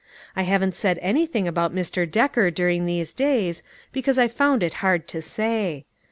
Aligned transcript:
I 0.35 0.41
haven't 0.49 0.73
said 0.73 0.97
anything 0.99 1.47
about 1.47 1.75
Mr. 1.75 2.09
Decker 2.09 2.49
during 2.49 2.87
these 2.87 3.13
days, 3.13 3.61
because 3.91 4.17
I 4.17 4.27
found 4.29 4.63
it 4.63 4.73
hard 4.81 5.07
to 5.09 5.21
say. 5.21 5.85